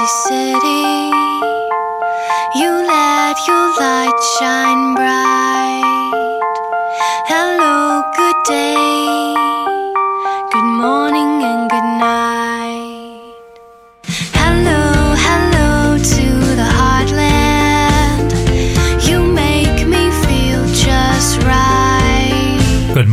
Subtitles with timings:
[0.00, 1.10] busy city.
[2.54, 5.49] You let your light shine bright.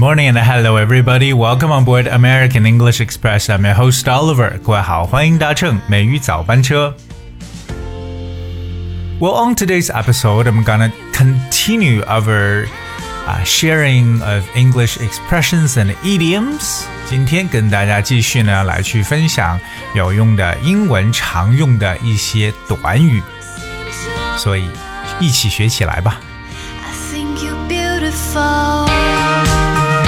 [0.02, 1.32] morning and hello everybody.
[1.32, 3.48] Welcome on board American English Express.
[3.48, 4.58] I'm your host Oliver.
[4.62, 6.94] 各位好，欢迎搭乘美语早班车。
[9.20, 12.66] Well, on today's episode, I'm gonna continue our
[13.26, 16.82] uh, sharing of English expressions and idioms.
[17.08, 19.60] 今天跟大家继续呢来去分享
[19.94, 23.22] 有用的英文常用的一些短语，
[24.36, 24.68] 所以
[25.20, 26.20] 一起学起来吧。
[26.84, 28.88] I think you're beautiful.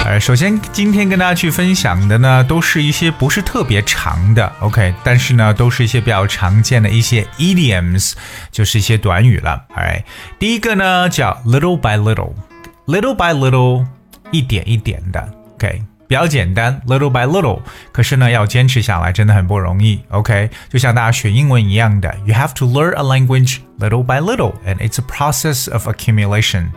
[0.09, 8.13] 呃，首先今天跟大家去分享的呢，都是一些不是特别长的，OK，但是呢，都是一些比较常见的一些 idioms，
[8.51, 9.65] 就是一些短语了。
[9.75, 10.03] Alright，
[10.37, 13.85] 第一个呢叫 little by little，little by little，
[14.31, 15.81] 一点一点的，OK。
[16.07, 17.59] 比较简单，little by little，
[17.91, 19.99] 可是呢，要坚持下来真的很不容易。
[20.09, 26.67] OK，就像大家学英文一样的，you have to learn a language little by little，and it's a process of accumulation。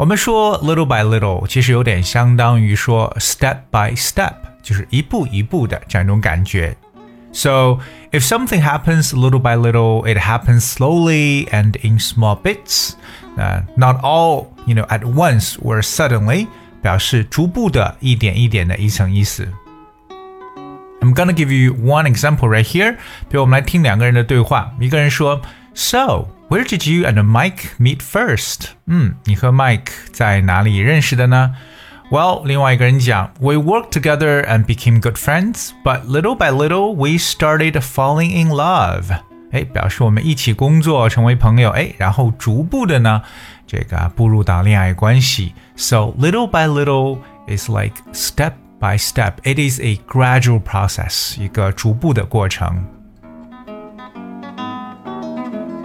[0.00, 6.76] 我们说 little by little，其实有点相当于说 step by step，就是一步一步的这样一种感觉。
[7.32, 7.78] So
[8.12, 12.92] if something happens little by little, it happens slowly and in small bits.
[13.36, 16.46] Uh, not all, you know, at once or suddenly，
[16.82, 19.46] 表示逐步的、一点一点的、一层意思。
[21.02, 22.96] I'm gonna give you one example right here。
[23.28, 25.40] 比如我们来听两个人的对话，一个人说：“
[25.74, 31.54] So, where did you and Mike meet first？” 嗯，你和 Mike 在哪里认识的呢？
[32.10, 39.18] Well，另外一个人讲：“We worked together and became good friends, but little by little we started falling in love。”
[39.50, 43.22] 哎，表示我们一起工作，成为朋友，哎，然后逐步的呢，
[43.66, 45.54] 这个步入到恋爱关系。
[45.76, 47.18] So little by little
[47.48, 49.34] is like step by step.
[49.44, 52.84] It is a gradual process，一个逐步的过程。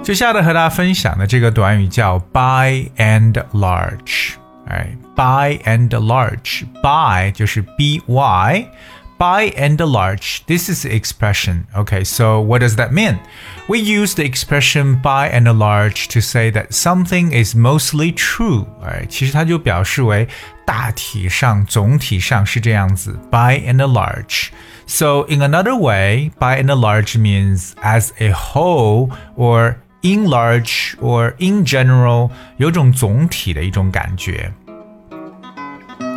[0.06, 4.34] 接下来和大家分享的这个短语叫 by and large。
[4.68, 11.66] 哎，by and large。by 就是 b y。By and large, this is the expression.
[11.76, 13.20] Okay, so what does that mean?
[13.68, 18.66] We use the expression by and large to say that something is mostly true.
[18.84, 20.28] 哎，其实它就表示为
[20.66, 23.12] 大体上、总体上是这样子。
[23.30, 24.48] By and large.
[24.88, 31.34] So in another way, by and large means as a whole or in large or
[31.38, 34.54] in general，有种总体的一种感觉。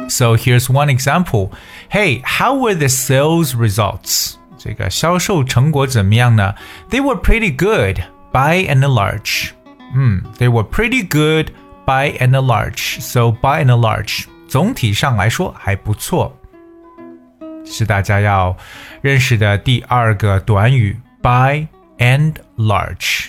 [0.09, 1.51] So here's one example.
[1.91, 4.35] Hey, how were the sales results?
[4.59, 6.55] 这个销售成果怎么样呢？
[6.91, 9.51] They were pretty good by and large.
[9.95, 11.53] 嗯，They were pretty good
[11.87, 13.01] by and large.
[13.01, 16.37] So by and large，总体上来说还不错。
[17.65, 18.57] 是大家要
[19.01, 21.67] 认识的第二个短语 by
[21.99, 23.29] and large.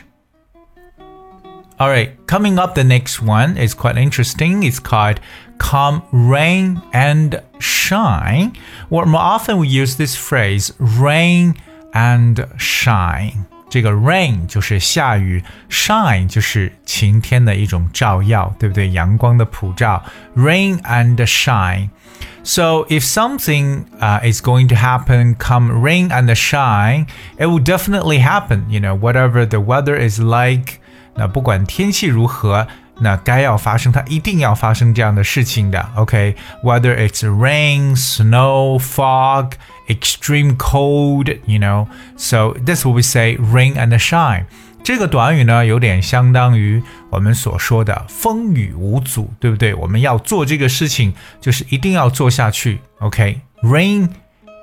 [1.80, 4.64] All right, coming up, the next one is quite interesting.
[4.64, 5.20] It's called
[5.58, 8.54] come rain and shine.
[8.90, 11.56] Or more often we use this phrase rain
[11.94, 13.44] and shine.
[13.70, 18.90] 这个 rain 就是下雨，shine 就是晴天的一种照耀，对不对？
[18.92, 20.02] 阳光的普照，
[20.34, 27.62] rain and shine。So if something uh, is going to happen, come rain and shine, it will
[27.62, 28.64] definitely happen.
[28.70, 30.79] You know, whatever the weather is like.
[31.16, 32.68] 那不管天气如何，
[33.00, 35.90] 那该要发生，它一定要发生这样的事情的。
[35.96, 37.10] OK，whether、okay?
[37.10, 39.52] it's rain, snow, fog,
[39.88, 41.88] extreme cold, you know,
[42.18, 44.46] so this what we say rain and shine.
[44.84, 49.74] 这个短语呢，有点相当于我们所说的风雨无阻，对不对？
[49.74, 52.80] 我们要做这个事情，就是一定要做下去。
[53.00, 54.10] OK，rain、okay?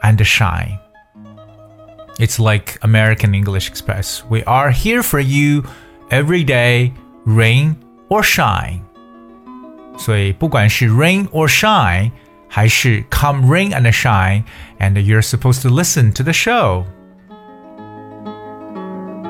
[0.02, 0.78] and shine.
[2.18, 4.22] It's like American English Express.
[4.28, 5.64] We are here for you
[6.10, 6.92] every day,
[7.26, 7.76] rain
[8.08, 8.80] or shine.
[9.96, 12.10] 所以不管是 rain or shine，
[12.48, 16.84] 还是 come rain and shine，and you're supposed to listen to the show.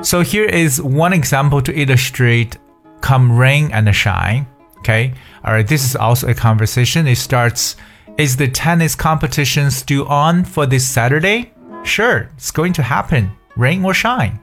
[0.01, 2.57] So here is one example to illustrate
[3.01, 4.45] come rain and shine.
[4.79, 5.13] Okay,
[5.43, 7.07] all right, this is also a conversation.
[7.07, 7.77] It starts
[8.15, 11.51] Is the tennis competition still on for this Saturday?
[11.83, 14.39] Sure, it's going to happen, rain or shine.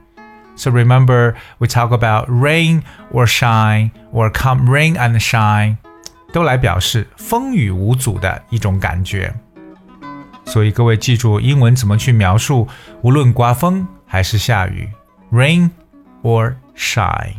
[0.55, 5.77] So remember, we talk about rain or shine or come rain and shine，
[6.31, 9.33] 都来表示风雨无阻的一种感觉。
[10.45, 12.67] 所以各位记住英文怎么去描述，
[13.01, 14.89] 无论刮风 还是下雨？
[15.31, 15.69] Rain
[16.21, 17.35] or shine?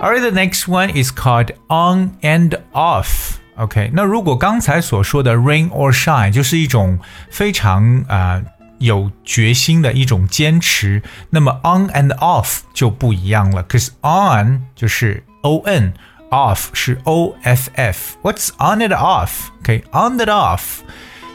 [0.00, 3.36] Alright, the next one is called on and off.
[3.56, 6.98] OK，那如果刚才所说的 rain or shine 就是一种
[7.30, 8.44] 非常啊、呃、
[8.78, 13.64] 有决心的一种坚持，那么 on and off 就不一样了。
[13.64, 18.16] Cause on 就是 o n。off 是 o f f.
[18.22, 19.50] What's on and off?
[19.64, 20.78] Okay, on and off.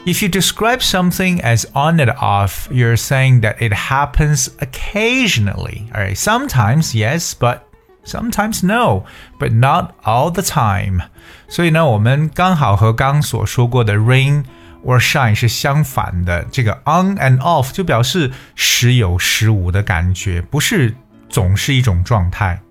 [0.06, 5.90] If you describe something as on and off, you're saying that it happens occasionally.
[5.94, 7.68] All right, sometimes yes, but
[8.04, 9.04] sometimes no,
[9.38, 11.02] but not all the time.
[11.46, 14.44] 所以呢，我们刚好和刚所说过的 rain
[14.85, 16.43] Or shine 是相反的。
[16.51, 20.95] 这个 on and off 就表示时有时无的感觉，不是
[21.29, 22.61] 总是一种状态。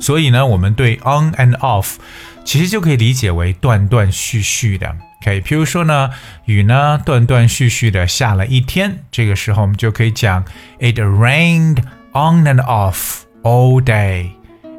[0.00, 1.94] 所以呢，我们对 on and off
[2.44, 4.94] 其实就可以理解为断断续续的。
[5.22, 6.10] OK，譬如说呢，
[6.44, 10.44] 雨呢断断续续的下了一天，这个时候我们就可以讲
[10.78, 11.78] It rained
[12.12, 14.32] on and off all day.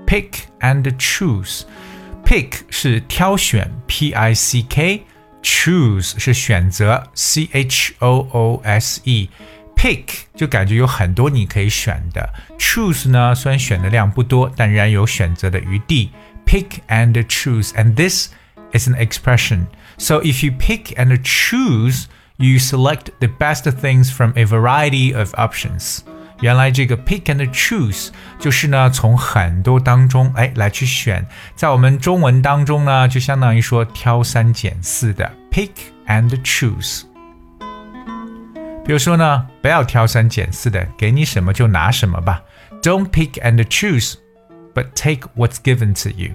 [0.07, 1.63] Pick and choose.
[2.23, 5.03] Pick 是挑选，P I C K。
[5.47, 16.11] Choose 是选择，C H O O S E。Pick 就感觉有很多你可以选的，choose 呢虽然选的量不多，但仍然有选择的余地。
[16.45, 18.29] Pick and choose, and this
[18.71, 19.65] is an expression.
[19.97, 22.05] So if you pick and choose,
[22.37, 25.99] you select the best things from a variety of options.
[26.39, 28.09] 原来这个 pick and choose
[28.39, 31.25] 就是呢从很多当中哎来去选，
[31.55, 35.71] 在我们中文当中呢就相当于说挑三拣四的 pick
[36.07, 37.03] and choose。
[38.85, 42.41] 比如说呢，不要挑三拣四的，给你什么就拿什么吧。
[42.81, 44.15] Don't pick and choose,
[44.73, 46.31] but take what's given to you.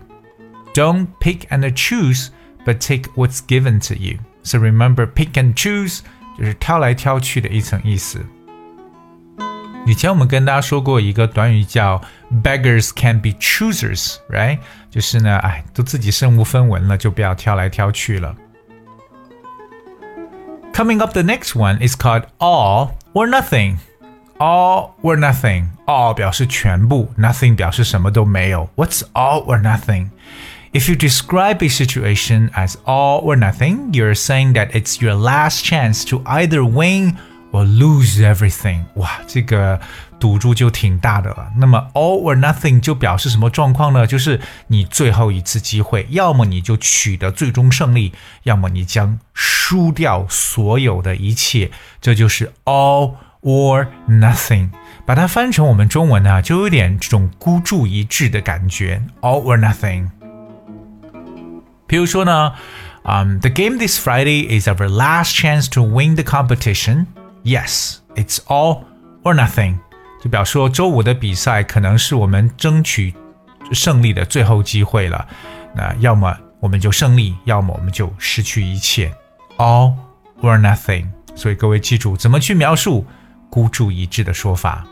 [0.72, 2.28] Don't pick and choose,
[2.64, 4.18] but take what's given to you.
[4.42, 6.00] So remember, pick and choose
[6.38, 8.24] 就是挑来挑去的一层意思。
[9.84, 12.00] 以前我们跟大家说过一个短语叫
[12.42, 14.58] “beggars can be choosers”，right？
[14.90, 18.34] 就是呢，哎，都自己身无分文了，就不要挑来挑去了。
[20.72, 23.78] Coming up, the next one is called all or nothing.
[24.38, 25.64] All or nothing.
[25.86, 28.68] All 表示全部，nothing 表示什么都没有。
[28.76, 30.10] What's all or nothing?
[30.72, 35.64] If you describe a situation as all or nothing, you're saying that it's your last
[35.64, 37.16] chance to either win
[37.52, 38.84] or lose everything。
[38.94, 39.80] 哇，这个
[40.20, 41.50] 赌注就挺大的了。
[41.56, 44.06] 那么 all or nothing 就表示什么状况呢？
[44.06, 48.12] 就是你最后一次机会，要么你就取得最终胜利，
[48.42, 51.70] 要么你将输掉所有的一切。
[52.00, 54.70] 这就是 all or nothing。
[55.06, 60.10] 把它翻成我们中文呢，就有点这种孤注一掷的感觉，all or nothing。
[61.86, 62.52] 比如说呢，
[63.04, 67.06] 嗯、um,，The game this Friday is our last chance to win the competition.
[67.44, 68.84] Yes, it's all
[69.22, 69.78] or nothing.
[70.22, 73.14] 就表示说，周五的比赛可能是我们争取
[73.72, 75.26] 胜利的最后机会了。
[75.74, 79.12] 那要么我们就胜利，要么我们就失去一切。
[79.56, 79.94] All
[80.42, 81.06] or nothing。
[81.34, 83.06] 所以各位记住，怎么去描述
[83.48, 84.84] 孤注一掷的说法。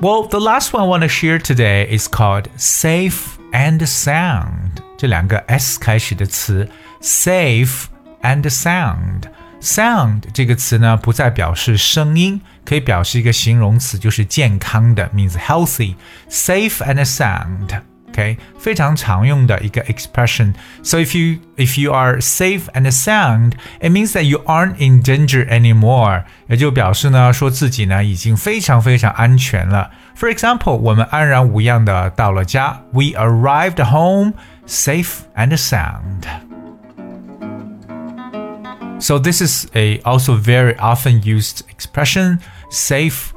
[0.00, 4.82] Well, the last one I want to share today is called safe and sound.
[4.96, 6.68] 这两个 s 开始的词，
[7.00, 7.84] safe
[8.22, 15.94] and sound。sound 这个词呢，不再表示声音，可以表示一个形容词，就是健康的，means healthy,
[16.28, 24.24] safe and sound。OK，非常常用的一个 expression。So if you if you are safe and sound, it means that
[24.24, 26.24] you aren't in danger anymore。
[26.48, 29.92] 也就表示呢，说自己呢已经非常非常安全了。
[30.18, 32.82] For example，我们安然无恙的到了家。
[32.90, 34.34] We arrived home
[34.66, 36.45] safe and sound。
[38.98, 42.38] So this is a also very often used expression,
[42.70, 43.32] safe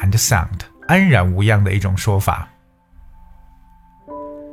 [0.00, 2.48] and sound，安然无恙的一种说法。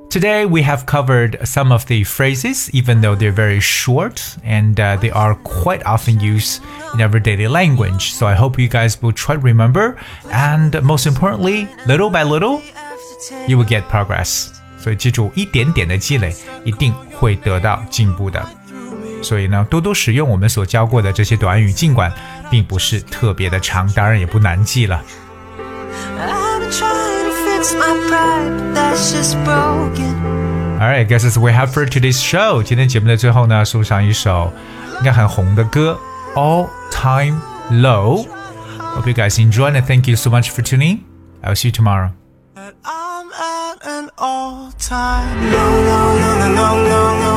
[0.10, 4.98] Today we have covered some of the phrases, even though they're very short and uh,
[4.98, 6.62] they are quite often used
[6.94, 8.14] in everyday language.
[8.14, 9.98] So I hope you guys will try to remember,
[10.32, 12.62] and most importantly, little by little,
[13.48, 14.48] you will get progress.
[14.80, 18.42] 所以记住，一点点的积累，一定会得到进步的。
[19.22, 22.12] 所以呢，多多使用我们所教过的这些短语，尽管
[22.50, 25.02] 并不是特别的长，当然也不难记了。
[26.18, 30.14] I've been trying to fix my pride, but that's just broken.
[30.80, 32.62] Alright, guess that's we have for today's show.
[32.62, 34.52] 今天节目的最后呢，送上一首
[35.00, 35.98] 应该很红的歌《
[36.40, 41.00] All Time Low》。Hope you guys enjoy and thank you so much for tuning.
[41.44, 42.12] I'll see you tomorrow.
[42.56, 47.29] that I'm at an all-time low, low, low, low, low, low, low,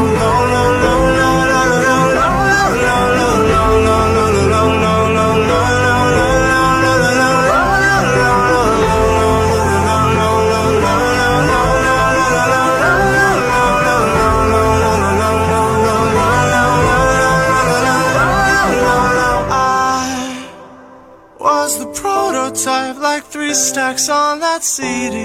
[22.43, 25.17] Prototype, like three stacks on that CD.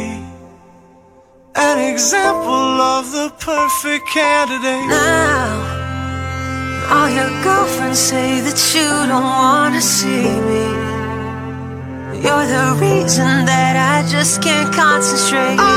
[1.57, 4.87] An example of the perfect candidate.
[4.87, 5.51] Now,
[6.93, 10.67] all your girlfriends say that you don't wanna see me.
[12.23, 15.59] You're the reason that I just can't concentrate.
[15.59, 15.75] I,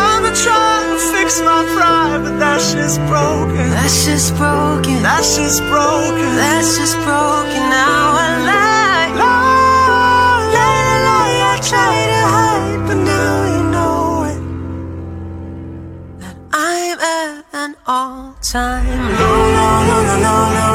[0.00, 3.68] I've been trying to fix my pride, but that shit's broken.
[3.76, 4.96] That's just broken.
[5.02, 6.28] That shit's broken.
[6.40, 7.60] That's just broken.
[7.68, 8.61] Now I lie.
[17.92, 20.71] all time low, low, low, low, low.